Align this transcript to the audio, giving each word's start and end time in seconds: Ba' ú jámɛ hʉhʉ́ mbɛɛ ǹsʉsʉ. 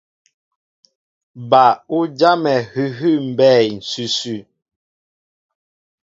Ba' 1.49 1.67
ú 1.97 1.99
jámɛ 2.17 2.53
hʉhʉ́ 2.71 3.15
mbɛɛ 3.29 3.57
ǹsʉsʉ. 3.85 4.35